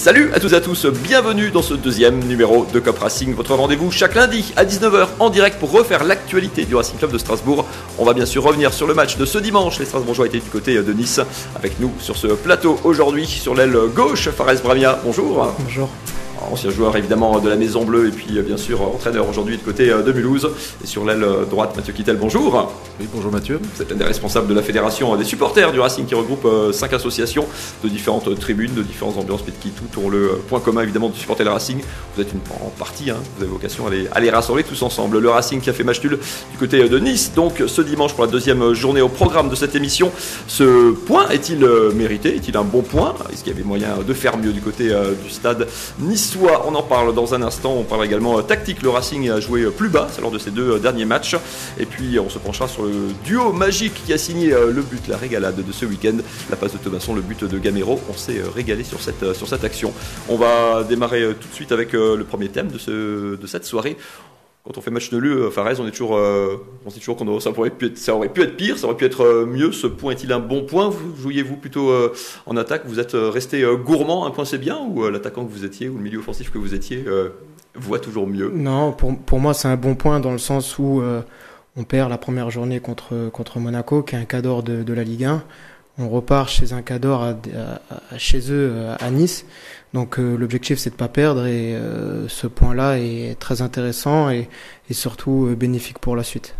[0.00, 3.54] Salut à tous et à tous, bienvenue dans ce deuxième numéro de Cop Racing, votre
[3.54, 7.66] rendez-vous chaque lundi à 19h en direct pour refaire l'actualité du Racing Club de Strasbourg.
[7.98, 10.48] On va bien sûr revenir sur le match de ce dimanche, les Strasbourgeois étaient du
[10.48, 11.20] côté de Nice,
[11.54, 15.54] avec nous sur ce plateau aujourd'hui sur l'aile gauche, Fares Bramia, bonjour.
[15.58, 15.90] Bonjour
[16.50, 19.88] ancien joueur évidemment de la Maison Bleue et puis bien sûr entraîneur aujourd'hui de côté
[19.88, 20.50] de Mulhouse.
[20.82, 22.72] Et sur l'aile droite, Mathieu Kittel, bonjour.
[22.98, 23.60] Oui, bonjour Mathieu.
[23.74, 26.92] Vous êtes un des responsables de la fédération des supporters du Racing qui regroupe cinq
[26.92, 27.46] associations
[27.84, 31.16] de différentes tribunes, de différentes ambiances, mais qui tout ont le point commun évidemment de
[31.16, 31.80] supporter le Racing.
[32.14, 34.82] Vous êtes une, en partie, hein, vous avez vocation à les, à les, rassembler tous
[34.82, 35.18] ensemble.
[35.18, 36.18] Le Racing qui a fait match nul
[36.50, 39.74] du côté de Nice, donc ce dimanche pour la deuxième journée au programme de cette
[39.74, 40.10] émission.
[40.46, 42.34] Ce point est-il mérité?
[42.36, 43.14] Est-il un bon point?
[43.32, 45.66] Est-ce qu'il y avait moyen de faire mieux du côté du stade
[46.38, 47.72] On en parle dans un instant.
[47.72, 48.82] On parle également tactique.
[48.82, 51.36] Le Racing a joué plus bas lors de ces deux derniers matchs.
[51.78, 52.92] Et puis on se penchera sur le
[53.24, 56.16] duo magique qui a signé le but, la régalade de ce week-end.
[56.50, 58.00] La passe de Thomasson, le but de Gamero.
[58.08, 59.92] On s'est régalé sur cette, action.
[60.28, 63.96] On va démarrer tout de suite avec le premier thème de cette soirée.
[64.64, 67.70] Quand on fait match nul, Fares, on est toujours, on sait toujours qu'on ça, aurait
[67.70, 69.72] pu être, ça aurait pu être pire, ça aurait pu être mieux.
[69.72, 70.90] Ce point est-il un bon point?
[70.90, 71.90] Vous jouiez-vous plutôt
[72.44, 72.82] en attaque?
[72.84, 74.78] Vous êtes resté gourmand, un point c'est bien?
[74.78, 77.04] Ou l'attaquant que vous étiez, ou le milieu offensif que vous étiez,
[77.74, 78.52] voit toujours mieux?
[78.54, 81.02] Non, pour, pour moi c'est un bon point dans le sens où
[81.76, 85.04] on perd la première journée contre, contre Monaco, qui est un cadre de, de la
[85.04, 85.42] Ligue 1.
[85.98, 89.46] On repart chez un cadre à, à, à, chez eux à Nice.
[89.92, 94.48] Donc euh, l'objectif c'est de pas perdre et euh, ce point-là est très intéressant et,
[94.88, 96.54] et surtout euh, bénéfique pour la suite.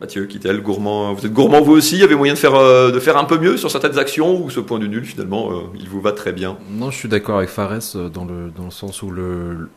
[0.00, 1.96] Mathieu Kittel, gourmand, vous êtes gourmand vous aussi?
[1.96, 4.48] Il y avait moyen de faire, de faire un peu mieux sur certaines actions ou
[4.48, 6.56] ce point du nul finalement il vous va très bien?
[6.70, 9.68] Non, je suis d'accord avec Fares dans le, dans le sens où le,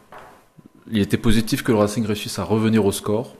[0.91, 3.35] il était positif que le Racing réussisse à revenir au score.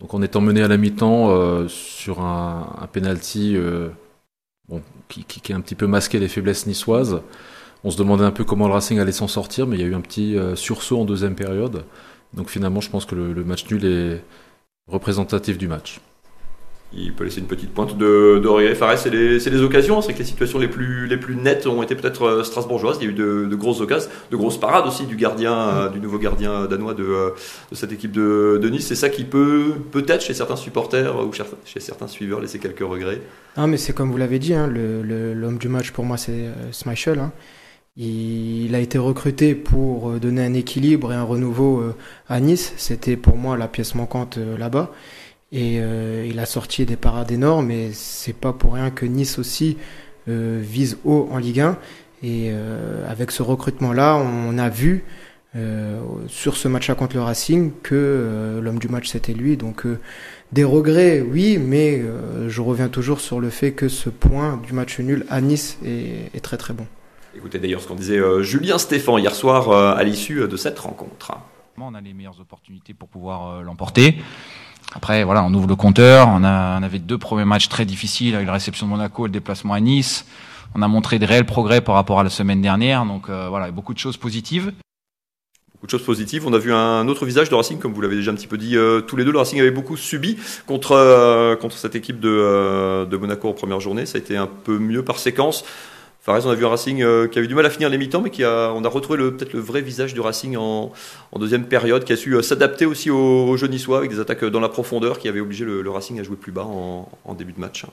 [0.00, 3.88] Donc en étant mené à la mi-temps euh, sur un, un penalty euh,
[4.68, 7.22] bon, qui, qui, qui, a un petit peu masqué les faiblesses niçoises,
[7.84, 9.88] on se demandait un peu comment le Racing allait s'en sortir, mais il y a
[9.88, 11.84] eu un petit euh, sursaut en deuxième période.
[12.34, 14.22] Donc finalement, je pense que le, le match nul est
[14.86, 16.00] représentatif du match.
[16.94, 18.74] Il peut laisser une petite pointe de, de regret.
[18.74, 20.02] Fares, c'est les, les, occasions.
[20.02, 22.98] C'est que les situations les plus, les plus nettes ont été peut-être strasbourgeoises.
[23.00, 26.00] Il y a eu de, de, grosses occasions, de grosses parades aussi du gardien, du
[26.00, 27.32] nouveau gardien danois de,
[27.70, 28.86] de cette équipe de, de Nice.
[28.86, 31.32] C'est ça qui peut, peut-être chez certains supporters ou
[31.64, 33.22] chez certains suiveurs, laisser quelques regrets?
[33.56, 36.32] Ah, mais c'est comme vous l'avez dit, hein, l'homme le, du match pour moi, c'est
[36.32, 37.18] euh, Schmeichel.
[37.18, 37.32] Hein.
[37.96, 41.94] Il a été recruté pour donner un équilibre et un renouveau
[42.28, 42.72] à Nice.
[42.78, 44.90] C'était pour moi la pièce manquante là-bas.
[45.52, 49.38] Et euh, il a sorti des parades énormes, et c'est pas pour rien que Nice
[49.38, 49.76] aussi
[50.28, 51.78] euh, vise haut en Ligue 1.
[52.22, 55.04] Et euh, avec ce recrutement-là, on a vu
[55.54, 59.58] euh, sur ce match-là contre le Racing que euh, l'homme du match c'était lui.
[59.58, 59.84] Donc
[60.52, 62.02] des regrets, oui, mais
[62.48, 66.42] je reviens toujours sur le fait que ce point du match nul à Nice est
[66.42, 66.86] très très bon.
[67.34, 71.32] Écoutez d'ailleurs ce qu'en disait Julien Stéphan hier soir à l'issue de cette rencontre.
[71.78, 74.16] On a les meilleures opportunités pour pouvoir l'emporter?
[74.94, 76.28] Après, voilà, on ouvre le compteur.
[76.28, 79.28] On, a, on avait deux premiers matchs très difficiles avec la réception de Monaco et
[79.28, 80.26] le déplacement à Nice.
[80.74, 83.04] On a montré de réels progrès par rapport à la semaine dernière.
[83.06, 84.72] Donc euh, voilà, beaucoup de choses positives.
[85.72, 86.46] Beaucoup de choses positives.
[86.46, 88.58] On a vu un autre visage de Racing, comme vous l'avez déjà un petit peu
[88.58, 89.32] dit euh, tous les deux.
[89.32, 93.80] Le Racing avait beaucoup subi contre, euh, contre cette équipe de, de Monaco en première
[93.80, 94.06] journée.
[94.06, 95.64] Ça a été un peu mieux par séquence.
[96.22, 97.98] Fares, on a vu un Racing euh, qui a eu du mal à finir les
[97.98, 100.92] mi-temps, mais qui a, on a retrouvé peut-être le vrai visage du Racing en,
[101.36, 104.44] deuxième période, qui a su euh, s'adapter aussi au, au jeu niçois avec des attaques
[104.44, 107.58] dans la profondeur qui avaient obligé le, Racing à jouer plus bas en, début de
[107.58, 107.86] match.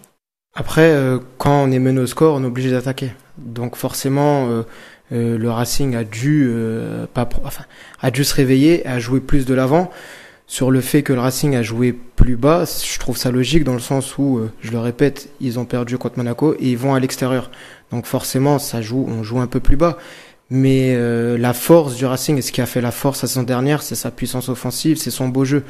[0.53, 3.13] Après, euh, quand on est mené au score, on est obligé d'attaquer.
[3.39, 4.63] Donc forcément,
[5.09, 6.53] le Racing a dû,
[7.15, 7.63] pas, enfin,
[7.99, 9.89] a dû se réveiller, a joué plus de l'avant.
[10.51, 13.75] Sur le fait que le Racing a joué plus bas, je trouve ça logique dans
[13.75, 16.99] le sens où, je le répète, ils ont perdu contre Monaco et ils vont à
[16.99, 17.51] l'extérieur.
[17.91, 19.99] Donc forcément, ça joue, on joue un peu plus bas.
[20.49, 23.43] Mais euh, la force du Racing et ce qui a fait la force la saison
[23.43, 25.63] dernière, c'est sa puissance offensive, c'est son beau jeu.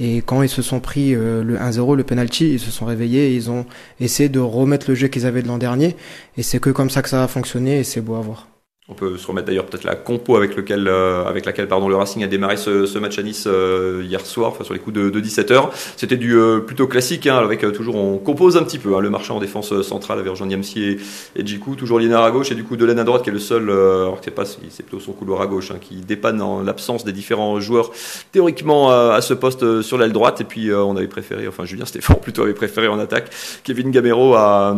[0.00, 3.28] Et quand ils se sont pris euh, le 1-0, le penalty, ils se sont réveillés
[3.28, 3.66] et ils ont
[4.00, 5.96] essayé de remettre le jeu qu'ils avaient de l'an dernier.
[6.38, 8.51] Et c'est que comme ça que ça a fonctionné et c'est beau à voir.
[8.92, 11.96] On peut se remettre d'ailleurs peut-être la compo avec, lequel, euh, avec laquelle pardon, le
[11.96, 15.18] Racing a démarré ce, match à Nice euh, hier soir, sur les coups de, de
[15.18, 15.70] 17h.
[15.96, 18.94] C'était du euh, plutôt classique, hein, avec toujours on compose un petit peu.
[18.94, 21.00] Hein, le marchand en défense centrale avec Jean Niamsi et,
[21.36, 23.38] et Djikou, toujours Liénard à gauche et du coup Delaine à droite qui est le
[23.38, 26.62] seul, alors que c'est pas c'est plutôt son couloir à gauche, hein, qui dépanne en
[26.62, 27.92] l'absence des différents joueurs
[28.30, 30.42] théoriquement à ce poste sur l'aile droite.
[30.42, 33.30] Et puis on avait préféré, enfin Julien Stéphane plutôt avait préféré en attaque
[33.64, 34.76] Kevin Gamero à,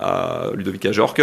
[0.00, 1.22] à Ludovic Ajorque.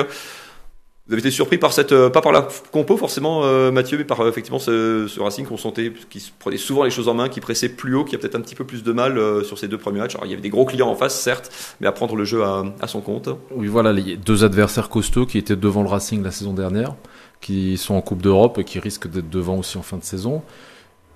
[1.07, 4.03] Vous avez été surpris par cette, euh, pas par la compo forcément, euh, Mathieu, mais
[4.03, 7.39] par euh, effectivement ce, Racing qu'on sentait, qui prenait souvent les choses en main, qui
[7.39, 9.79] pressait plus haut, qui a peut-être un petit peu plus de mal sur ces deux
[9.79, 10.15] premiers matchs.
[10.15, 11.51] Alors il y avait des gros clients en face, certes,
[11.81, 13.29] mais à prendre le jeu à, son compte.
[13.49, 16.95] Oui, voilà, les deux adversaires costauds qui étaient devant le Racing la saison dernière,
[17.41, 20.43] qui sont en Coupe d'Europe et qui risquent d'être devant aussi en fin de saison.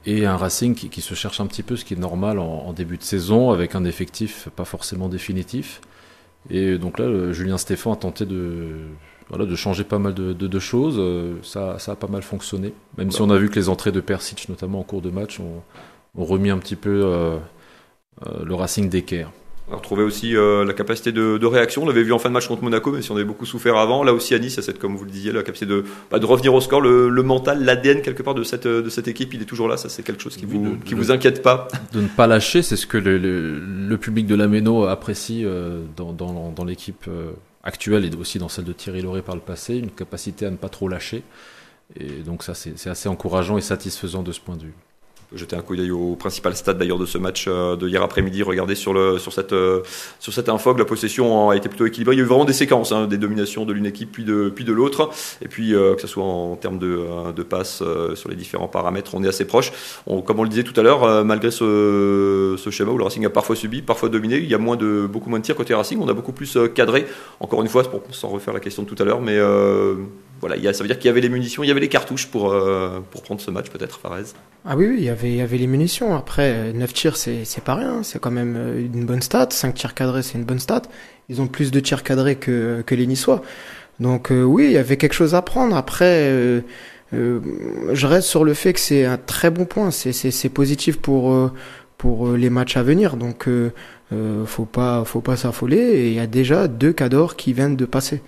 [0.08, 2.64] Et un Racing qui, qui, se cherche un petit peu, ce qui est normal en,
[2.66, 5.80] en début de saison, avec un effectif pas forcément définitif.
[6.50, 8.78] Et donc là, Julien Stéphan a tenté de
[9.30, 10.98] voilà, de changer pas mal de, de, de choses.
[11.00, 12.74] Euh, ça, ça, a pas mal fonctionné.
[12.98, 15.40] Même si on a vu que les entrées de Persic, notamment en cours de match,
[15.40, 15.64] ont,
[16.18, 17.38] ont remis un petit peu euh,
[18.26, 19.32] euh, le Racing d'équerre.
[19.68, 21.82] On a retrouvé aussi euh, la capacité de, de, réaction.
[21.82, 23.78] On l'avait vu en fin de match contre Monaco, mais si on avait beaucoup souffert
[23.78, 24.04] avant.
[24.04, 26.54] Là aussi, à Nice, cette, comme vous le disiez, la capacité de, bah, de revenir
[26.54, 26.82] au score.
[26.82, 29.78] Le, le mental, l'ADN quelque part de cette, de cette équipe, il est toujours là.
[29.78, 31.68] Ça, c'est quelque chose qui vous, de, qui vous inquiète pas.
[31.94, 35.42] De ne pas lâcher, c'est ce que le, le, le public de la Méno apprécie
[35.44, 37.32] euh, dans, dans, dans l'équipe euh,
[37.66, 40.58] actuelle et aussi dans celle de Thierry Lauré par le passé, une capacité à ne
[40.58, 41.24] pas trop lâcher.
[42.00, 44.74] Et donc ça, c'est assez encourageant et satisfaisant de ce point de vue
[45.34, 48.44] jeter un coup d'œil au principal stade d'ailleurs de ce match euh, de hier après-midi.
[48.44, 49.82] Regardez sur, le, sur, cette, euh,
[50.20, 52.16] sur cette info que la possession a été plutôt équilibrée.
[52.16, 54.52] Il y a eu vraiment des séquences, hein, des dominations de l'une équipe puis de,
[54.54, 55.10] puis de l'autre.
[55.42, 57.84] Et puis euh, que ce soit en termes de, de passes
[58.16, 59.72] sur les différents paramètres, on est assez proche.
[60.06, 63.56] Comme on le disait tout à l'heure, malgré ce, schéma où le Racing a parfois
[63.56, 66.00] subi, parfois dominé, il y a beaucoup moins de tirs côté Racing.
[66.02, 67.06] On a beaucoup plus cadré.
[67.40, 69.40] Encore une fois, pour, sans refaire la question de tout à l'heure, mais
[70.42, 72.52] voilà, ça veut dire qu'il y avait les munitions, il y avait les cartouches pour,
[72.52, 74.24] euh, pour prendre ce match, peut-être, Farez
[74.66, 76.16] Ah oui, il y avait, il y avait les munitions.
[76.16, 79.48] Après, 9 tirs, c'est, c'est pas rien, c'est quand même une bonne stat.
[79.52, 80.84] 5 tirs cadrés, c'est une bonne stat.
[81.30, 83.42] Ils ont plus de tirs cadrés que, que les Niçois.
[84.00, 85.76] Donc euh, oui, il y avait quelque chose à prendre.
[85.76, 86.62] Après, euh,
[87.14, 87.40] euh,
[87.94, 89.92] je reste sur le fait que c'est un très bon point.
[89.92, 91.52] C'est positif pour,
[91.98, 93.18] pour les matchs à venir.
[93.18, 93.48] Donc,
[94.46, 95.78] faut pas, faut pas s'affoler.
[95.78, 98.22] Et il y a déjà deux cadors qui viennent de passer.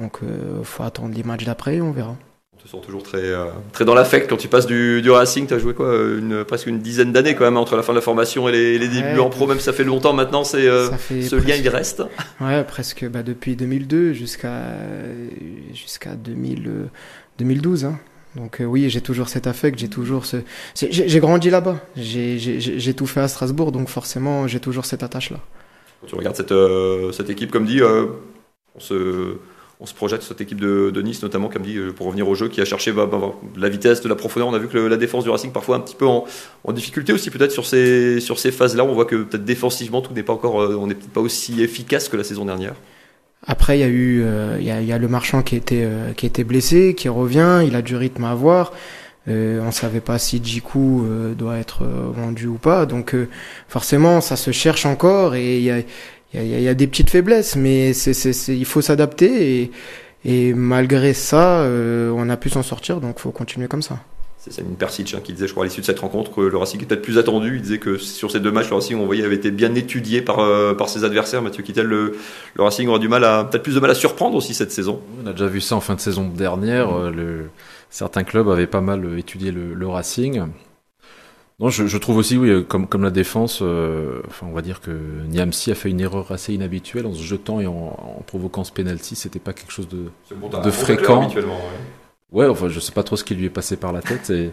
[0.00, 2.16] Donc, euh, faut attendre les matchs d'après, on verra.
[2.54, 5.46] On te sent toujours très, euh, très dans l'affect quand tu passes du, du Racing.
[5.46, 7.98] Tu as joué quoi une, Presque une dizaine d'années quand même entre la fin de
[7.98, 9.46] la formation et les, les débuts ouais, en pro.
[9.46, 12.02] Même ça fait longtemps maintenant, c'est euh, ce presque, lien il reste.
[12.40, 14.62] Ouais, presque bah, depuis 2002 jusqu'à
[15.72, 16.88] jusqu'à 2000,
[17.38, 17.84] 2012.
[17.86, 17.98] Hein.
[18.36, 20.38] Donc euh, oui, j'ai toujours cet affect, j'ai toujours ce...
[20.74, 25.38] J'ai grandi là-bas, j'ai tout fait à Strasbourg, donc forcément j'ai toujours cette attache-là.
[26.00, 28.06] Quand tu regardes cette, euh, cette équipe, comme dit, euh,
[28.76, 29.36] on se
[29.80, 32.48] on se projette cette équipe de, Nice, notamment, comme dit, euh, pour revenir au jeu,
[32.48, 34.48] qui a cherché bah, bah, la vitesse, de la profondeur.
[34.48, 36.24] On a vu que la défense du Racing, parfois un petit peu en,
[36.64, 38.84] en difficulté aussi, peut-être sur ces, sur ces phases-là.
[38.84, 41.62] On voit que peut-être défensivement, tout n'est pas encore, euh, on n'est peut-être pas aussi
[41.62, 42.74] efficace que la saison dernière.
[43.46, 45.84] Après, il y a eu, euh, il y, a, y, a, le marchand qui était,
[45.84, 48.72] euh, qui blessé, qui revient, il a du rythme à avoir.
[49.28, 51.04] Euh, on savait pas si Jiku
[51.36, 53.14] doit être vendu ou pas, donc
[53.68, 55.80] forcément, ça se cherche encore et il y a
[56.34, 59.70] il y, y, a des petites faiblesses, mais c'est, c'est, c'est, il faut s'adapter et,
[60.24, 63.98] et malgré ça, euh, on a pu s'en sortir, donc faut continuer comme ça.
[64.38, 66.56] C'est Samine Persic hein, qui disait, je crois, à l'issue de cette rencontre, que le
[66.56, 67.56] Racing était peut-être plus attendu.
[67.56, 70.22] Il disait que sur ces deux matchs, le Racing, on voyait, avait été bien étudié
[70.22, 71.42] par, euh, par ses adversaires.
[71.42, 72.16] Mathieu Kittel, le,
[72.54, 75.00] le Racing aura du mal à, peut-être plus de mal à surprendre aussi cette saison.
[75.22, 76.90] On a déjà vu ça en fin de saison dernière.
[76.90, 77.10] Mmh.
[77.10, 77.50] Le,
[77.90, 80.44] certains clubs avaient pas mal étudié le, le Racing.
[81.60, 84.80] Non, je, je, trouve aussi, oui, comme, comme la défense, euh, enfin, on va dire
[84.80, 84.90] que
[85.28, 88.72] Niamsi a fait une erreur assez inhabituelle en se jetant et en, en provoquant ce
[88.72, 89.14] penalty.
[89.14, 91.28] C'était pas quelque chose de, bon, de fréquent.
[91.28, 91.44] Ouais.
[92.32, 94.30] ouais, enfin, je sais pas trop ce qui lui est passé par la tête.
[94.30, 94.52] Et,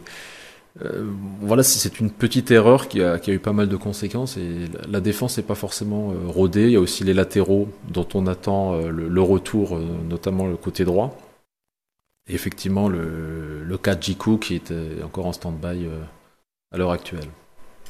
[0.84, 1.10] euh,
[1.42, 4.38] voilà, c'est une petite erreur qui a, qui a, eu pas mal de conséquences.
[4.38, 6.64] Et la, défense n'est pas forcément euh, rodée.
[6.64, 10.46] Il y a aussi les latéraux dont on attend euh, le, le, retour, euh, notamment
[10.46, 11.18] le côté droit.
[12.28, 14.74] Et effectivement, le, le cas de Jiku qui est
[15.04, 15.88] encore en stand-by
[16.72, 17.30] à l'heure actuelle.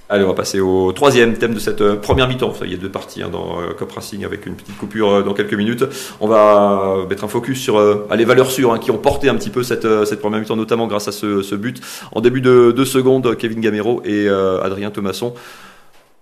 [0.10, 2.54] Allez, on va passer au troisième thème de cette première mi-temps.
[2.64, 5.22] Il y a deux parties hein, dans euh, Cop Racing avec une petite coupure euh,
[5.22, 5.84] dans quelques minutes.
[6.22, 9.36] On va mettre un focus sur euh, les valeurs sûres hein, qui ont porté un
[9.36, 11.82] petit peu cette, cette première mi-temps, notamment grâce à ce, ce, but.
[12.14, 15.34] En début de deux secondes, Kevin Gamero et Adrien Thomasson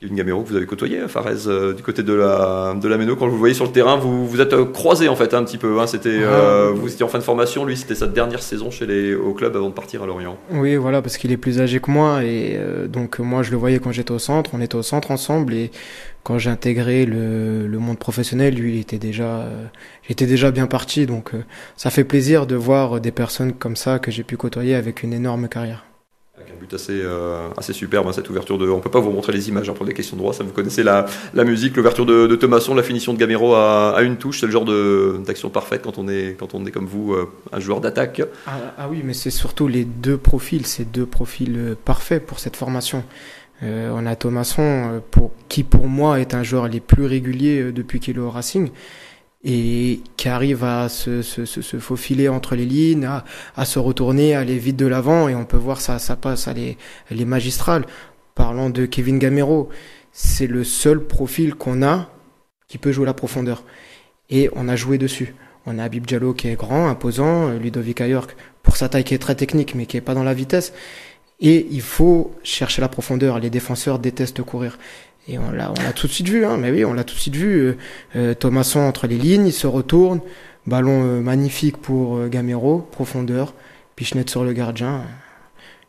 [0.05, 3.15] Kevin Gamero, vous avez côtoyé Farez euh, du côté de la de la Méno.
[3.15, 5.43] Quand vous le voyez sur le terrain, vous vous êtes euh, croisé en fait un
[5.43, 5.79] petit peu.
[5.79, 8.69] Hein, c'était ah, euh, vous étiez en fin de formation, lui c'était sa dernière saison
[8.69, 10.37] chez les au club avant de partir à Lorient.
[10.51, 13.57] Oui, voilà parce qu'il est plus âgé que moi et euh, donc moi je le
[13.57, 15.71] voyais quand j'étais au centre, on était au centre ensemble et
[16.21, 19.47] quand j'ai intégré le, le, monde professionnel, lui il était déjà
[20.07, 21.07] j'étais déjà bien parti.
[21.07, 21.31] Donc
[21.77, 25.13] ça fait plaisir de voir des personnes comme ça que j'ai pu côtoyer avec une
[25.13, 25.83] énorme carrière
[26.37, 28.67] un but assez, euh, assez superbe, hein, cette ouverture de.
[28.69, 30.51] On peut pas vous montrer les images hein, pour des questions de droit, ça vous
[30.51, 34.41] connaissez la, la musique, l'ouverture de, de la finition de Gamero à, à une touche,
[34.41, 37.59] c'est le genre d'action parfaite quand on est, quand on est comme vous, euh, un
[37.59, 38.21] joueur d'attaque.
[38.47, 42.39] Ah, ah, oui, mais c'est surtout les deux profils, ces deux profils euh, parfaits pour
[42.39, 43.03] cette formation.
[43.63, 48.01] Euh, on a Thomasson, pour, qui pour moi est un joueur les plus réguliers depuis
[48.01, 48.71] qu'il Racing.
[49.45, 53.23] Et qui arrive à se, se, se, faufiler entre les lignes, à,
[53.55, 56.47] à, se retourner, à aller vite de l'avant, et on peut voir ça, ça passe,
[56.47, 56.77] elle est,
[57.11, 57.85] elle est magistrale.
[58.33, 59.69] Parlant de Kevin Gamero,
[60.11, 62.09] c'est le seul profil qu'on a
[62.67, 63.63] qui peut jouer la profondeur.
[64.31, 65.35] Et on a joué dessus.
[65.67, 69.19] On a Habib Diallo qui est grand, imposant, Ludovic Ayork pour sa taille qui est
[69.19, 70.73] très technique mais qui est pas dans la vitesse.
[71.39, 73.39] Et il faut chercher la profondeur.
[73.39, 74.77] Les défenseurs détestent courir.
[75.27, 76.57] Et on l'a, tout de suite vu, hein.
[76.57, 77.57] Mais oui, on l'a tout de suite vu.
[77.57, 77.77] Euh,
[78.15, 80.21] euh Thomasson entre les lignes, il se retourne.
[80.67, 83.53] Ballon euh, magnifique pour euh, Gamero, profondeur.
[83.95, 85.01] Pichenette sur le gardien.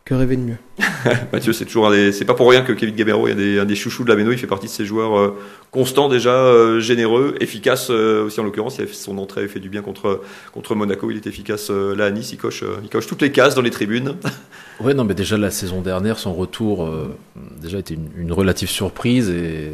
[0.07, 0.57] Que rêver de mieux
[1.33, 3.75] Mathieu, c'est toujours c'est pas pour rien que Kevin Gamero est un des, un des
[3.77, 4.33] chouchous de la Méno.
[4.33, 5.35] Il fait partie de ces joueurs
[5.71, 8.81] constants déjà, généreux, efficaces aussi en l'occurrence.
[8.93, 10.23] Son entrée, il fait du bien contre
[10.53, 11.11] contre Monaco.
[11.11, 12.33] Il est efficace là à Nice.
[12.33, 14.17] Il coche, il coche toutes les cases dans les tribunes.
[14.81, 17.17] Ouais, non, mais déjà la saison dernière, son retour euh,
[17.61, 19.71] déjà était une, relative surprise et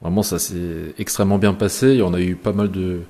[0.00, 1.90] vraiment ça s'est extrêmement bien passé.
[1.90, 3.00] Il y en a eu pas mal de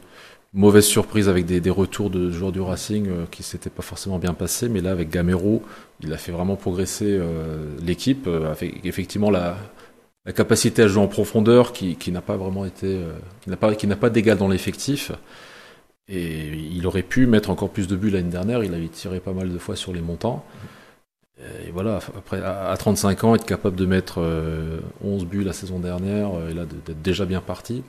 [0.52, 4.34] mauvaises surprises avec des, retours de joueurs du Racing euh, qui s'étaient pas forcément bien
[4.34, 5.62] passés, mais là avec Gamero,
[6.04, 9.56] il a fait vraiment progresser euh, l'équipe, avec effectivement la,
[10.34, 12.98] capacité à jouer en profondeur qui, n'a pas vraiment été,
[13.42, 15.12] qui n'a pas, qui n'a pas d'égal dans l'effectif.
[16.08, 18.64] Et il aurait pu mettre encore plus de buts l'année dernière.
[18.64, 20.44] Il avait tiré pas mal de fois sur les montants.
[21.66, 25.80] Et voilà, après, à 35 ans, être capable de mettre 11 euh, buts la saison
[25.80, 27.82] dernière euh, et là d'être déjà bien parti,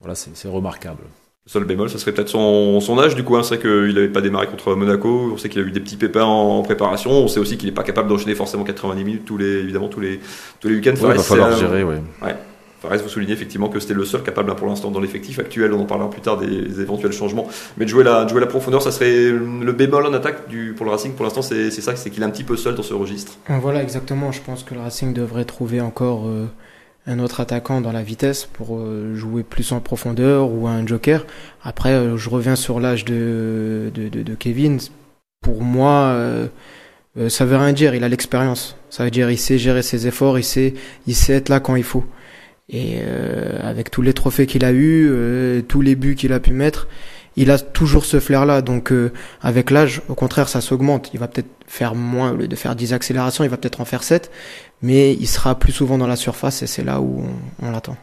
[0.00, 1.02] voilà, c'est remarquable.
[1.46, 3.36] Le seul bémol, ça serait peut-être son, son, âge, du coup.
[3.36, 3.42] Hein.
[3.42, 5.32] C'est vrai qu'il n'avait pas démarré contre Monaco.
[5.32, 7.10] On sait qu'il a eu des petits pépins en préparation.
[7.10, 10.00] On sait aussi qu'il n'est pas capable d'enchaîner forcément 90 minutes tous les, évidemment, tous
[10.00, 10.20] les,
[10.60, 10.94] tous les week-ends.
[10.94, 11.96] il va falloir gérer, oui.
[12.22, 12.36] Ouais.
[12.82, 15.72] Fares, vous soulignez effectivement que c'était le seul capable hein, pour l'instant dans l'effectif actuel,
[15.72, 17.46] on en parlera plus tard des, éventuels changements,
[17.76, 20.84] mais de jouer la, jouer la profondeur, ça serait le bémol en attaque du, pour
[20.84, 22.94] le Racing pour l'instant, c'est ça, c'est qu'il est un petit peu seul dans ce
[22.94, 23.38] registre.
[23.48, 26.46] Voilà, exactement, je pense que le Racing devrait trouver encore euh,
[27.06, 31.26] un autre attaquant dans la vitesse pour euh, jouer plus en profondeur ou un joker.
[31.62, 34.78] Après, euh, je reviens sur l'âge de, de, de, Kevin,
[35.40, 36.16] pour moi...
[37.28, 38.76] ça veut rien dire, il a l'expérience.
[38.88, 40.74] Ça veut dire il sait gérer ses efforts, il sait,
[41.06, 42.04] il sait être là quand il faut.
[42.68, 46.40] Et euh, avec tous les trophées qu'il a eu, euh, tous les buts qu'il a
[46.40, 46.88] pu mettre,
[47.36, 48.62] il a toujours ce flair-là.
[48.62, 51.10] Donc euh, avec l'âge, au contraire, ça s'augmente.
[51.14, 53.84] Il va peut-être faire moins, au lieu de faire 10 accélérations, il va peut-être en
[53.84, 54.30] faire 7,
[54.82, 57.24] mais il sera plus souvent dans la surface et c'est là où
[57.62, 57.96] on l'attend.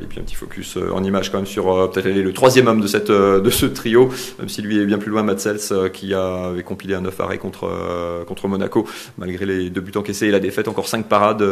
[0.00, 2.66] Et puis un petit focus euh, en image quand même sur euh, peut-être le troisième
[2.66, 6.14] homme de, cette, de ce trio, même si lui est bien plus loin, Matsels, qui
[6.14, 10.40] avait compilé un 9 arrêt contre, contre Monaco, malgré les deux buts encaissés et la
[10.40, 11.42] défaite, encore 5 parades.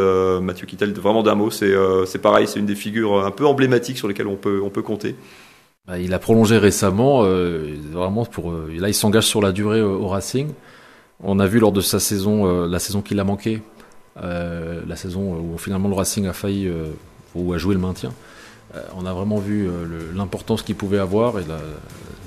[0.41, 1.73] Mathieu Kittel, vraiment d'un mot, c'est
[2.07, 4.83] c'est pareil, c'est une des figures un peu emblématiques sur lesquelles on peut, on peut
[4.83, 5.15] compter.
[5.87, 10.49] Bah, il a prolongé récemment, vraiment pour, là il s'engage sur la durée au Racing.
[11.21, 13.63] On a vu lors de sa saison, la saison qu'il a manqué,
[14.17, 16.71] la saison où finalement le Racing a failli
[17.35, 18.13] ou a joué le maintien.
[18.75, 21.45] Euh, on a vraiment vu euh, l'importance qu'il pouvait avoir et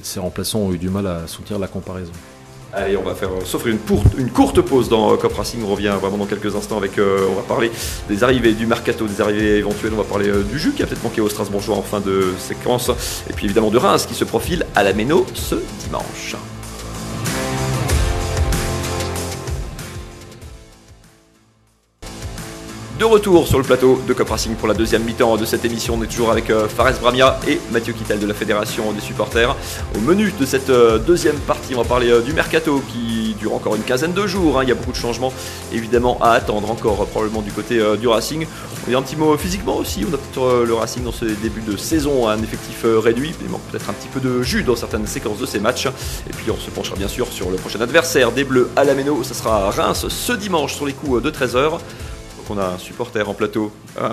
[0.04, 2.12] ses remplaçants ont eu du mal à soutenir la comparaison.
[2.76, 5.64] Allez, on va faire euh, s'offrir une, une, courte pause dans Cop Racing.
[5.64, 7.00] On revient vraiment dans quelques instants avec.
[7.00, 7.72] on va parler
[8.10, 9.94] des arrivées du mercato, des arrivées éventuelles.
[9.94, 12.92] On va parler du jus qui a peut-être manqué au Strasbourgeois en fin de séquence.
[13.30, 15.56] Et puis évidemment de Reims qui se profile à la Méno ce
[15.86, 16.36] dimanche.
[22.98, 25.96] De retour sur le plateau de Cop Racing pour la deuxième mi-temps de cette émission.
[26.00, 29.54] On est toujours avec euh, Fares Bramia et Mathieu Kittel de la Fédération des supporters.
[29.98, 33.54] Au menu de cette euh, deuxième partie, on va parler euh, du mercato qui dure
[33.54, 34.58] encore une quinzaine de jours.
[34.58, 34.64] Hein.
[34.64, 35.34] Il y a beaucoup de changements
[35.74, 38.48] évidemment à attendre encore probablement du côté du Racing.
[38.86, 40.06] On dit un petit mot physiquement aussi.
[40.10, 43.36] On a peut-être le Racing dans ce début de saison un effectif réduit.
[43.42, 45.88] Il manque peut-être un petit peu de jus dans certaines séquences de ces matchs.
[45.88, 48.94] Et puis on se penchera bien sûr sur le prochain adversaire des Bleus à la
[48.94, 49.22] Méno.
[49.24, 51.80] Ça sera Reims ce dimanche sur les coups de 13h
[52.50, 53.72] on a un supporter en plateau,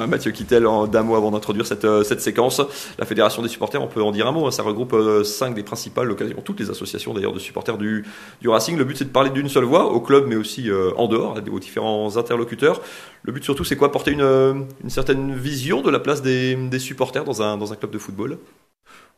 [0.08, 2.60] Mathieu Kittel, d'un mot avant d'introduire cette, euh, cette, séquence.
[2.98, 4.50] La Fédération des supporters, on peut en dire un mot, hein.
[4.50, 8.04] ça regroupe euh, cinq des principales, toutes les associations d'ailleurs de supporters du,
[8.40, 8.76] du Racing.
[8.76, 11.36] Le but c'est de parler d'une seule voix, au club mais aussi euh, en dehors,
[11.50, 12.80] aux différents interlocuteurs.
[13.22, 13.92] Le but surtout c'est quoi?
[13.92, 17.76] Porter une, une, certaine vision de la place des, des supporters dans un, dans un
[17.76, 18.38] club de football?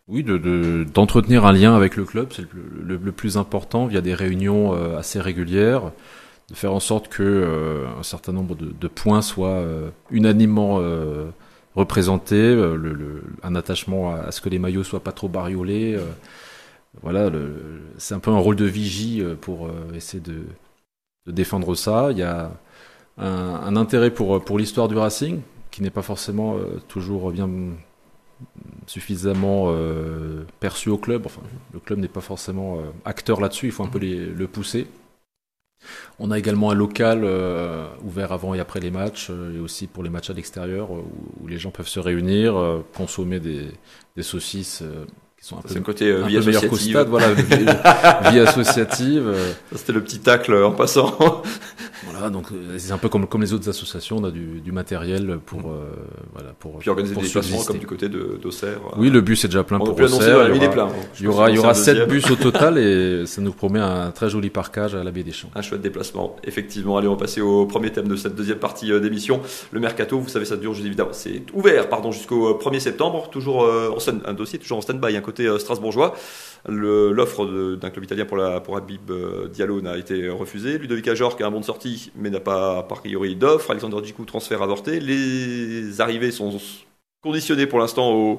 [0.06, 4.12] Oui, d'entretenir de, un lien avec le club, c'est le, le, plus important via des
[4.12, 5.92] réunions assez régulières,
[6.50, 11.30] de faire en sorte que euh, un certain nombre de, points soient euh, unanimement euh,
[11.74, 15.98] représentés, le, un attachement à, ce que les maillots soient pas trop bariolés.
[17.02, 17.30] voilà,
[17.98, 20.42] c'est un peu un rôle de vigie pour essayer de,
[21.26, 22.08] de, défendre ça.
[22.12, 22.52] Il y a
[23.18, 25.40] un, un intérêt pour, pour l'histoire du Racing,
[25.72, 27.50] qui n'est pas forcément toujours bien
[28.86, 29.74] suffisamment
[30.60, 31.26] perçu au club.
[31.26, 34.86] Enfin, le club n'est pas forcément acteur là-dessus, il faut un peu les, le pousser.
[36.18, 39.86] On a également un local euh, ouvert avant et après les matchs, euh, et aussi
[39.86, 41.02] pour les matchs à l'extérieur, euh,
[41.40, 42.54] où, les gens peuvent se réunir,
[42.94, 43.72] consommer des,
[44.22, 44.82] saucisses
[45.44, 47.66] sont un peu, le côté euh, un vie peu meilleurs qu'au stade, voilà, vie,
[48.30, 49.24] vie associative.
[49.26, 51.16] euh, C'était le petit tacle en passant.
[52.10, 54.72] voilà, donc euh, c'est un peu comme, comme les autres associations, on a du, du
[54.72, 55.90] matériel pour, euh,
[56.32, 58.78] voilà, pour, Puis organiser pour des déplacements comme du côté d'Auxerre.
[58.96, 60.38] Oui, le bus est déjà plein On pour Auxerre.
[60.38, 62.78] on a Il y aura, il y aura, il y aura 7 bus au total
[62.78, 65.50] et ça nous promet un très joli parcage à la baie des Champs.
[65.54, 66.96] Un chouette déplacement, effectivement.
[66.96, 69.40] Allez, on va passer au premier thème de cette deuxième partie euh, d'émission.
[69.72, 72.80] Le mercato, vous savez, ça dure, je dis évidemment, c'est ouvert, pardon, jusqu'au euh, 1er
[72.80, 73.28] septembre.
[73.30, 76.14] Toujours euh, en stand- un dossier toujours en stand-by, un côté euh, strasbourgeois.
[76.66, 80.78] L'offre d'un club italien pour, la, pour Habib euh, Diallo n'a été refusée.
[80.78, 83.70] Ludovic Ajorc a un bon de sortie, mais n'a pas, a priori, d'offre.
[83.70, 84.98] Alexandre Djikou, transfert avorté.
[84.98, 86.58] Les arrivées sont
[87.22, 88.38] conditionnées pour l'instant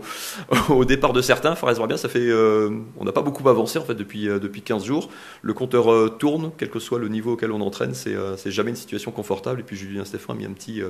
[0.69, 1.55] au, départ de certains.
[1.55, 4.85] Fares bien, ça fait, euh, on n'a pas beaucoup avancé en fait depuis, depuis 15
[4.85, 5.09] jours.
[5.43, 9.11] Le compteur tourne, quel que soit le niveau auquel on entraîne, c'est jamais une situation
[9.11, 9.59] confortable.
[9.59, 10.81] Et puis Julien Stéphane a mis un petit,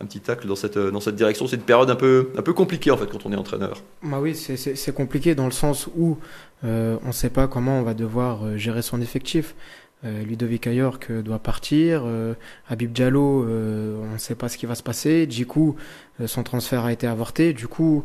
[0.00, 1.46] un petit tacle dans cette, dans cette direction.
[1.46, 3.82] C'est une période un peu, un peu compliquée en fait quand on est entraîneur.
[4.02, 6.18] Bah oui, c'est- compliqué dans le sens où
[6.64, 9.54] euh, on ne sait pas comment on va devoir euh, gérer son effectif.
[10.04, 12.34] Euh, Ludovic Ayork euh, doit partir, euh,
[12.68, 15.26] Habib Diallo, on ne sait pas ce qui va se passer.
[15.30, 15.76] Djikou,
[16.20, 17.52] euh, son transfert a été avorté.
[17.52, 18.04] Du coup,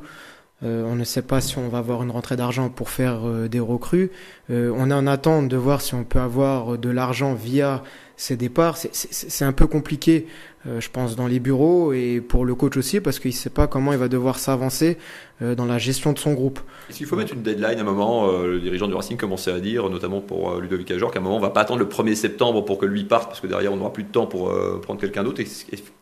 [0.64, 4.10] on ne sait pas si on va avoir une rentrée d'argent pour faire des recrues.
[4.50, 7.84] On est en attente de voir si on peut avoir de l'argent via
[8.18, 8.76] ces départs.
[8.78, 10.26] C'est- un peu compliqué,
[10.66, 13.50] euh, je pense, dans les bureaux et pour le coach aussi, parce qu'il ne sait
[13.52, 14.98] pas comment il va devoir s'avancer
[15.44, 16.60] euh, dans la gestion de son groupe.
[16.90, 19.52] Est-ce qu'il faut mettre une deadline à un moment euh, Le dirigeant du Racing commençait
[19.52, 22.16] à dire, notamment pour Ludovic Ajor, qu'à un moment on va pas attendre le 1er
[22.16, 25.00] septembre pour que lui parte, parce que derrière on n'aura plus de temps pour prendre
[25.00, 25.40] quelqu'un d'autre.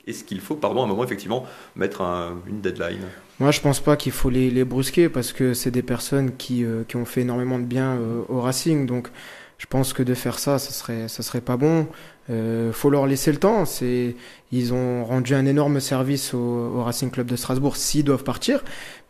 [0.07, 1.45] Est-ce qu'il faut, pardon, à un moment effectivement
[1.75, 3.01] mettre un- une deadline?
[3.41, 6.63] Moi, je pense pas qu'il faut les, les brusquer parce que c'est des personnes qui,
[6.87, 7.97] qui ont fait énormément de bien
[8.29, 8.85] au Racing.
[8.85, 9.09] Donc,
[9.57, 11.87] je pense que de faire ça, ça serait, ça serait pas bon.
[12.29, 13.65] Euh, faut leur laisser le temps.
[13.65, 14.15] C'est,
[14.51, 18.63] ils ont rendu un énorme service au, au Racing Club de Strasbourg s'ils doivent partir.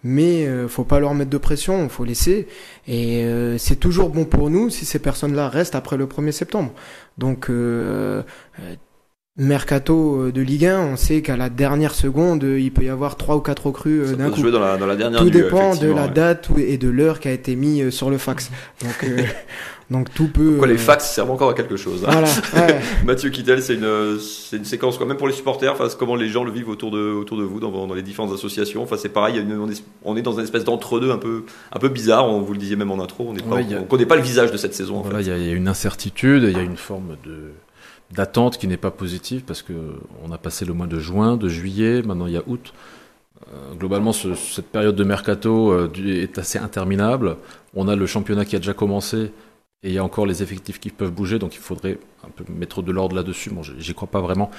[0.04, 1.90] Mais euh, faut pas leur mettre de pression.
[1.90, 2.48] Faut laisser.
[2.88, 6.72] Et euh, c'est toujours bon pour nous si ces personnes-là restent après le 1er septembre.
[7.18, 8.22] Donc, euh,
[8.60, 8.75] euh,
[9.38, 13.18] Mercato euh, de Ligue 1, on sait qu'à la dernière seconde, il peut y avoir
[13.18, 14.40] trois ou quatre recrues d'un coup.
[14.42, 16.12] jouer dans la, dans la dernière Tout dépend de la ouais.
[16.12, 18.50] date et de l'heure qui a été mis sur le fax.
[18.82, 19.24] Donc, euh,
[19.92, 20.50] donc tout peut.
[20.51, 22.24] Pourquoi les euh, fax servent encore à quelque chose hein.
[22.51, 22.68] Voilà.
[22.68, 22.80] ouais.
[23.06, 26.27] Mathieu Kittel, c'est une, c'est une séquence quand même pour les supporters, enfin, comment les
[26.29, 28.81] gens le vivent autour de, autour de vous, dans, dans les différentes associations.
[28.81, 31.79] Enfin, c'est pareil, une- on, est, on est dans une espèce d'entre-deux un peu, un
[31.79, 33.79] peu bizarre, on vous le disiez même en intro, on n'est pas- Ouais, y a-
[33.81, 34.98] on connaît pas le visage de cette saison.
[34.98, 35.25] en Voilà, fait.
[35.25, 37.51] il y, a- il y a une incertitude, il y a une forme de
[38.12, 39.74] d'attente qui n'est pas positive parce que
[40.24, 42.72] on a passé le mois de juin, de juillet, maintenant il y a août.
[43.53, 47.38] Euh, globalement, ce- cette période de mercato euh, est assez interminable.
[47.75, 49.31] On a le championnat qui a déjà commencé
[49.86, 52.44] et il y a encore les effectifs qui peuvent bouger, donc il faudrait un peu
[52.52, 53.52] mettre de l'ordre là-dessus.
[53.52, 54.50] Bon, j'y- crois pas vraiment,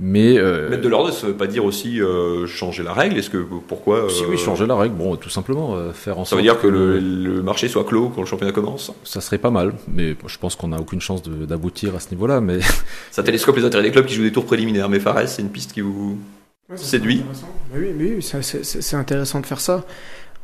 [0.00, 3.16] mais euh, Mettre de l'ordre, ça veut pas dire aussi euh, changer la règle.
[3.16, 6.24] Est-ce que pourquoi si euh, oui, changer la règle, bon, tout simplement euh, faire en
[6.24, 8.92] Ça sorte veut dire que le, le marché soit clos quand le championnat commence?
[9.04, 12.40] ça serait pas mal, mais je pense qu'on n'a aucune chance d'aboutir à ce niveau-là.
[12.40, 12.58] Mais
[13.12, 14.88] Ça télescope les intérêts des clubs qui jouent des tours préliminaires.
[14.88, 16.18] Mais Fares, c'est une piste qui vous.
[16.74, 17.22] Séduit?
[17.72, 19.84] Mais oui, mais oui, c'est intéressant de faire ça.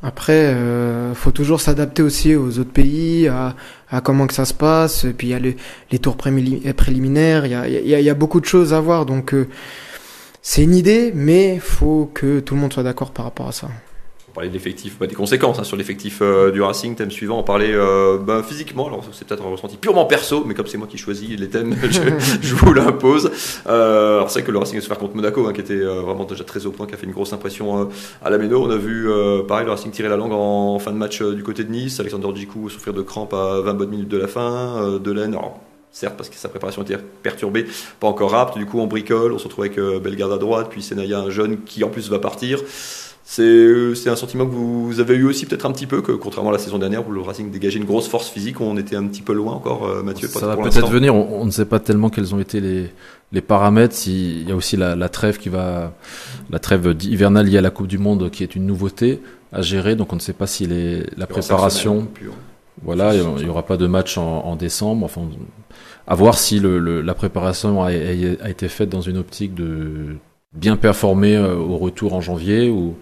[0.01, 3.57] Après, euh, faut toujours s'adapter aussi aux autres pays, à,
[3.91, 5.07] à comment que ça se passe.
[5.17, 9.07] Puis il y a les, tours préliminaires, il y a beaucoup de choses à voir.
[9.07, 9.49] Donc euh,
[10.43, 13.69] c'est une idée, mais faut que tout le monde soit d'accord par rapport à ça.
[14.39, 16.95] Parlait de l'effectif, bah, des conséquences hein, sur l'effectif euh, du Racing.
[16.95, 18.87] Thème suivant, on parlait euh, bah, physiquement.
[18.87, 21.75] Alors c'est peut-être un ressenti purement perso, mais comme c'est moi qui choisis les thèmes,
[22.41, 23.33] je, vous l'impose.
[23.67, 26.25] Euh, alors c'est vrai que le Racing se faire contre Monaco, hein, qui était vraiment
[26.25, 27.89] déjà très au point, qui a fait une grosse impression
[28.25, 28.65] à la Méno.
[28.65, 29.09] On a vu
[29.49, 31.99] pareil le Racing tirer la langue en fin de match du côté de Nice.
[31.99, 35.01] Alexander Djikou souffrir de crampes à 20 bonnes minutes de la fin.
[35.03, 35.59] Delaine, alors
[35.91, 37.67] certes parce que sa préparation était perturbée,
[37.99, 38.57] pas encore apte.
[38.57, 41.65] Du coup on bricole, on se retrouve avec Bellegarde à droite, puis Senaya un jeune
[41.65, 42.61] qui en plus va partir.
[43.31, 46.49] C'est c'est un sentiment que vous avez eu aussi peut-être un petit peu, que contrairement
[46.49, 49.07] à la saison dernière où le Racing dégageait une grosse force physique, on était un
[49.07, 50.29] petit peu loin encore, euh, Mathieu.
[50.29, 51.15] ça va peut-être venir.
[51.15, 52.91] On, on ne sait pas tellement quels ont été les,
[53.33, 53.95] les paramètres.
[54.07, 55.93] Il y a aussi la, la trêve qui va,
[56.49, 59.21] la trêve hivernale liée à la Coupe du Monde, qui est une nouveauté
[59.53, 59.95] à gérer.
[59.95, 62.33] Donc on ne sait pas si les, la préparation, semaines, pur.
[62.83, 65.05] voilà, il n'y aura pas de match en, en décembre.
[65.05, 65.21] Enfin,
[66.07, 67.91] à voir si le, le- la préparation a, a-
[68.43, 70.17] a été faite dans une optique de
[70.57, 72.95] bien performer euh, au retour en janvier ou.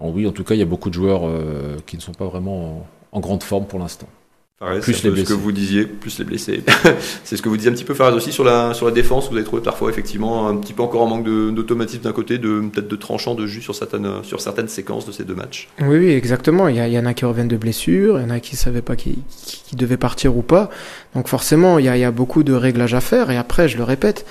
[0.00, 2.14] Enfin, oui, en tout cas, il y a beaucoup de joueurs euh, qui ne sont
[2.14, 4.08] pas vraiment en, en grande forme pour l'instant.
[4.58, 5.34] Fares, Plus les peu ce que blessés.
[5.34, 6.62] vous disiez, plus les blessés.
[7.24, 9.30] c'est ce que vous disiez un petit peu, Fares, aussi sur la, sur la défense.
[9.30, 12.60] Vous avez trouvé parfois, effectivement, un petit peu encore en manque d'automatisme d'un côté, de
[12.70, 15.68] peut-être de tranchant de jus sur certaines, sur certaines séquences de ces deux matchs.
[15.80, 16.68] Oui, oui, exactement.
[16.68, 18.40] Il y, a- il y en a qui reviennent de blessures, il y en a
[18.40, 20.68] qui savaient pas qui, qui devaient partir ou pas.
[21.14, 23.30] Donc forcément, il y a, il y a beaucoup de réglages à faire.
[23.30, 24.26] Et après, je le répète,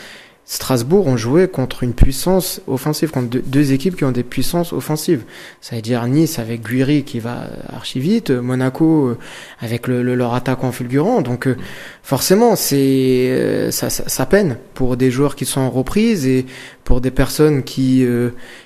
[0.51, 5.21] Strasbourg ont joué contre une puissance offensive, contre deux, équipes qui ont des puissances offensives.
[5.61, 9.17] Ça veut dire Nice avec Guiri qui va archi vite, Monaco euh,
[9.59, 11.21] avec le, leur attaquant fulgurant.
[11.21, 11.55] Donc euh,
[12.01, 16.47] forcément, c'est euh, ça, peine pour des joueurs qui sont en reprise et
[16.83, 18.03] pour des personnes qui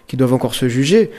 [0.08, 1.12] qui doivent encore se juger.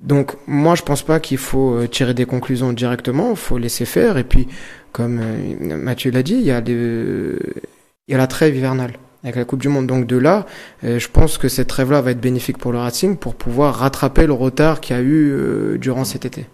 [0.00, 4.24] Donc moi je pense pas qu'il faut tirer des conclusions directement, faut laisser faire et
[4.24, 4.48] puis
[4.90, 5.20] comme
[5.60, 9.86] Mathieu l'a dit, il y a la trêve hivernale avec la Coupe du Monde.
[9.86, 10.46] Donc de là,
[10.84, 14.26] euh, je pense que cette trêve-là va être bénéfique pour le Racing pour pouvoir rattraper
[14.26, 16.46] le retard qu'il y a eu euh, durant cet été.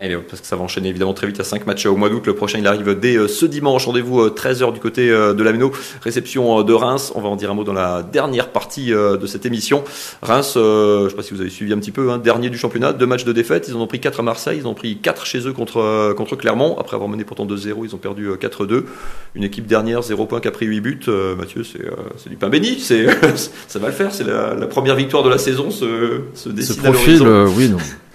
[0.00, 2.26] Et parce que ça va enchaîner évidemment très vite à 5 matchs au mois d'août.
[2.26, 3.86] Le prochain, il arrive dès euh, ce dimanche.
[3.86, 5.72] Rendez-vous 13h euh, du côté euh, de la Méno.
[6.02, 7.12] Réception de Reims.
[7.14, 9.84] On va en dire un mot dans la dernière partie de cette émission.
[10.22, 12.58] Reims, je ne sais pas si vous avez suivi un petit peu, hein, dernier du
[12.58, 13.66] championnat, deux matchs de défaite.
[13.68, 16.12] Ils en ont pris 4 à Marseille, ils en ont pris 4 chez eux contre,
[16.14, 16.76] contre Clermont.
[16.78, 18.84] Après avoir mené pourtant 2-0, ils ont perdu 4-2.
[19.34, 21.00] Une équipe dernière, 0 points qui a pris 8 buts.
[21.38, 22.78] Mathieu, c'est du pain béni.
[23.68, 24.12] ça va le faire.
[24.12, 27.22] C'est la, première victoire de la saison se dessine Ce profil,
[27.56, 27.78] oui, non.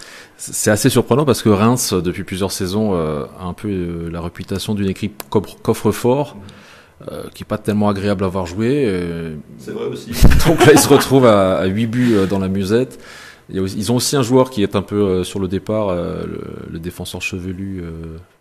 [0.41, 4.21] C'est assez surprenant parce que Reims, depuis plusieurs saisons, euh, a un peu euh, la
[4.21, 6.35] réputation d'une équipe coffre-fort,
[7.11, 8.91] euh, qui est pas tellement agréable à voir jouer.
[9.59, 10.09] C'est vrai aussi.
[10.47, 12.99] Donc là, ils se retrouvent à, à 8 buts dans la musette.
[13.53, 17.83] Ils ont aussi un joueur qui est un peu sur le départ, le, défenseur chevelu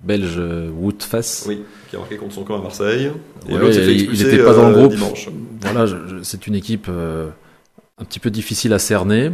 [0.01, 0.41] belge
[0.73, 1.45] Woodface.
[1.49, 3.11] Oui, qui a marqué contre son camp à Marseille.
[3.47, 4.95] Et il n'était pas dans le groupe.
[4.95, 5.29] Dimanche.
[5.61, 5.85] Voilà,
[6.23, 9.33] c'est une équipe un petit peu difficile à cerner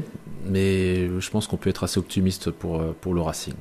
[0.48, 3.54] mais je pense qu'on peut être assez optimiste pour, euh, pour le Racing.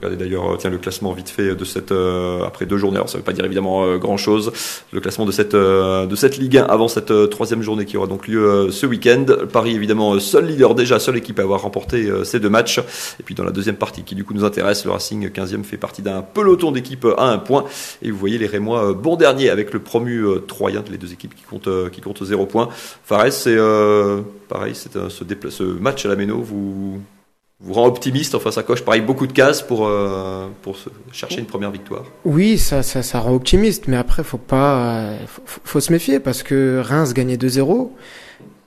[0.00, 2.96] Regardez d'ailleurs, euh, tiens, le classement vite fait de cette euh, après deux journées.
[2.96, 4.50] Alors ça ne veut pas dire évidemment euh, grand chose.
[4.92, 8.26] Le classement de cette de cette Ligue 1 avant cette troisième journée qui aura donc
[8.26, 9.26] lieu ce week-end.
[9.52, 12.78] Paris évidemment seul leader déjà, seule équipe à avoir remporté ces deux matchs.
[12.78, 15.76] Et puis dans la deuxième partie qui du coup nous intéresse, le Racing 15e fait
[15.76, 17.64] partie d'un peloton d'équipes à un point.
[18.02, 21.42] Et vous voyez les Rémois bon dernier avec le promu Troyen, les deux équipes qui
[21.42, 22.68] comptent qui comptent zéro point.
[23.04, 23.58] Fares, c'est
[24.48, 26.38] pareil, c'est ce, ce match à la Méno.
[26.38, 27.00] Vous
[27.60, 30.76] vous rend optimiste Enfin, ça coche pareil beaucoup de cases pour, euh, pour
[31.12, 32.04] chercher une première victoire.
[32.24, 35.10] Oui, ça, ça, ça rend optimiste, mais après, faut pas,
[35.64, 37.90] faut, se méfier parce que Reims gagnait 2-0.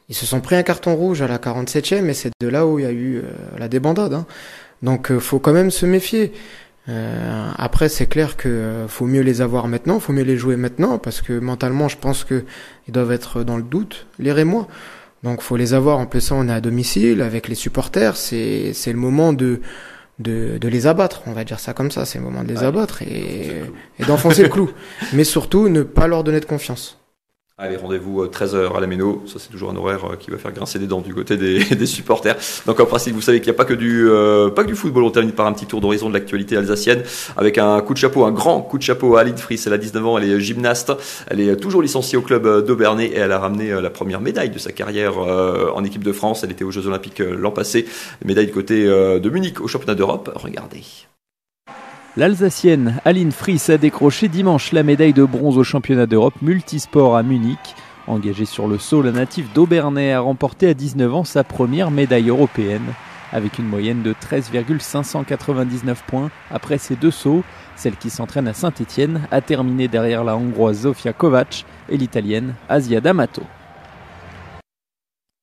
[0.10, 2.78] Ils se sont pris un carton rouge à la 47e et c'est de là où
[2.78, 3.22] il y a eu euh,
[3.58, 4.14] la débandade.
[4.14, 4.26] Hein.
[4.82, 6.34] Donc, euh, faut quand même se méfier.
[6.90, 10.98] Euh, après, c'est clair que faut mieux les avoir maintenant, faut mieux les jouer maintenant
[10.98, 12.44] parce que mentalement, je pense que
[12.88, 14.68] ils doivent être dans le doute, les Rémois.
[15.24, 16.00] Donc faut les avoir.
[16.00, 18.16] En plus ça, on est à domicile avec les supporters.
[18.18, 19.62] C'est c'est le moment de,
[20.20, 21.24] de de les abattre.
[21.28, 22.06] On va dire ça comme ça.
[22.06, 23.64] C'est le moment de les abattre et,
[24.00, 24.70] et d'enfoncer le clou.
[25.14, 27.03] Mais surtout ne pas leur donner de confiance.
[27.64, 29.24] Allez, rendez-vous 13h euh, à la Méno.
[29.26, 31.86] Ça, c'est toujours un horaire euh, qui va faire grincer des dents du côté des,
[31.86, 32.36] supporters.
[32.66, 34.76] Donc, en principe, vous savez qu'il n'y a pas que du, euh, pas que du
[34.76, 35.04] football.
[35.04, 37.04] On termine par un petit tour d'horizon de l'actualité alsacienne
[37.38, 39.64] avec un coup de chapeau, un grand coup de chapeau à Aline Fries.
[39.66, 40.92] Elle a 19 ans, elle est gymnaste.
[41.28, 44.60] Elle est toujours licenciée au club d'Aubernay et elle a ramené la première médaille de
[44.60, 46.44] sa carrière en équipe de France.
[46.44, 47.86] Elle était aux Jeux Olympiques l'an passé.
[48.26, 50.30] Médaille du côté de Munich au championnat d'Europe.
[50.36, 50.82] Regardez.
[52.16, 57.24] L'Alsacienne Aline Fries a décroché dimanche la médaille de bronze au championnat d'Europe multisport à
[57.24, 57.76] Munich.
[58.06, 62.30] Engagée sur le saut, la native d'Aubernay a remporté à 19 ans sa première médaille
[62.30, 62.94] européenne.
[63.32, 67.44] Avec une moyenne de 13,599 points après ses deux sauts,
[67.76, 73.02] celle qui s'entraîne à Saint-Étienne a terminé derrière la hongroise Zofia Kovac et l'italienne Asia
[73.02, 73.42] D'Amato.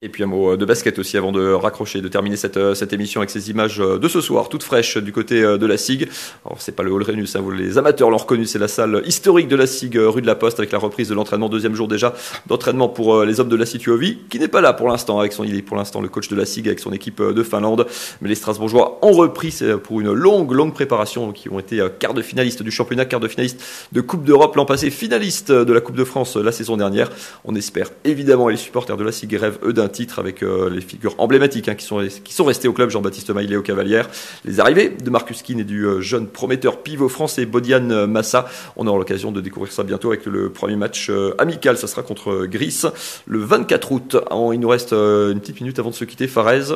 [0.03, 2.75] Et puis un mot euh, de basket aussi avant de raccrocher, de terminer cette, euh,
[2.75, 5.77] cette émission avec ces images euh, de ce soir, toutes fraîches du côté de la
[5.77, 6.09] SIG.
[6.47, 9.03] Alors c'est pas le Hall Renus, hein, vous, les amateurs l'ont reconnu, c'est la salle
[9.05, 11.87] historique de la SIG rue de la Poste avec la reprise de l'entraînement, deuxième jour
[11.87, 12.15] déjà
[12.47, 15.45] d'entraînement pour les hommes de la Situovi, qui n'est pas là pour l'instant avec son,
[15.45, 17.87] il est pour l'instant le coach de la SIG avec son équipe de Finlande.
[18.23, 22.23] Mais les Strasbourgeois ont repris pour une longue, longue préparation, qui ont été quart de
[22.23, 25.97] finaliste du championnat, quart de finaliste de Coupe d'Europe l'an passé, finaliste de la Coupe
[25.97, 27.11] de France la saison dernière.
[27.45, 30.81] On espère évidemment, et les supporters de la SIG rêvent eux d'un titre avec les
[30.81, 34.09] figures emblématiques hein, qui, sont, qui restées au club, Jean-Baptiste Maillet au Cavalière,
[34.45, 38.49] les arrivées de Marcus Keane et du euh, jeune prometteur pivot français Bodian euh, Massa.
[38.77, 42.03] On aura l'occasion de découvrir ça bientôt avec le premier match euh, amical, ça sera
[42.03, 42.83] contre Gris
[43.27, 44.17] le 24 août.
[44.53, 46.27] Il nous reste une petite minute avant de se quitter.
[46.27, 46.75] Farez,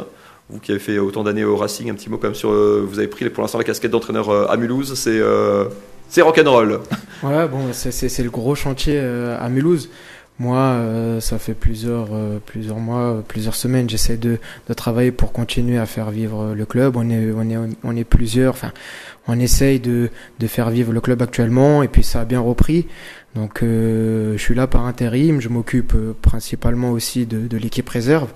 [0.49, 2.51] vous qui avez fait autant d'années au Racing, un petit mot quand même sur.
[2.51, 5.21] Vous avez pris pour l'instant la casquette d'entraîneur à Mulhouse, c'est
[6.09, 6.81] c'est rock'n'roll.
[7.23, 9.89] Ouais, bon, c'est le gros chantier à Mulhouse.
[10.41, 15.33] Moi, euh, ça fait plusieurs, euh, plusieurs mois, plusieurs semaines, j'essaie de, de, travailler pour
[15.33, 16.97] continuer à faire vivre le club.
[16.97, 18.55] On est, on est, on est plusieurs.
[18.55, 18.73] Enfin,
[19.29, 22.89] on essaye de, de faire vivre le club actuellement, et puis ça a bien repris.
[23.37, 25.41] Donc, euh, je suis là par intérim.
[25.41, 28.33] Je m'occupe principalement aussi de, de l'équipe réserve.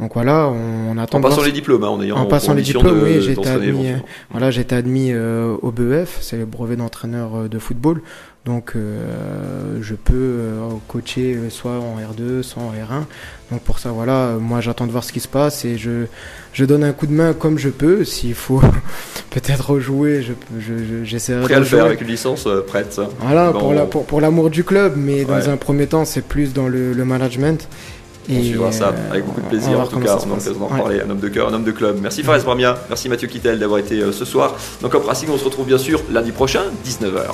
[0.00, 1.18] Donc voilà, on, attend.
[1.18, 3.88] En passant les diplômes, hein, en ayant en passant les diplômes, oui, j'ai été admis.
[4.30, 8.00] Voilà, j'ai été admis au BEF, c'est le brevet d'entraîneur de football.
[8.48, 13.04] Donc euh, je peux euh, coacher euh, soit en R2, soit en R1.
[13.50, 16.06] Donc pour ça, voilà, euh, moi j'attends de voir ce qui se passe et je,
[16.54, 18.04] je donne un coup de main comme je peux.
[18.04, 18.62] S'il faut
[19.30, 22.62] peut-être rejouer, je, je, je- j'essaierai Prêt de à le faire avec une licence euh,
[22.66, 22.90] prête.
[22.94, 23.10] ça.
[23.20, 26.22] Voilà, Bon, pour, la, pour, pour l'amour du club, mais dans un premier temps, c'est
[26.22, 27.68] plus dans le, le management.
[28.30, 29.80] On suivra ça euh, avec beaucoup de plaisir.
[29.80, 30.46] En tout cas, on passe.
[30.46, 31.00] l'occasion d'en parler.
[31.00, 31.98] Un homme de cœur, un homme de club.
[32.02, 34.56] Merci Fares Bramia, merci Mathieu Kittel d'avoir été euh, ce soir.
[34.82, 37.32] Donc, Cop Racing, on se retrouve bien sûr lundi prochain, 19h.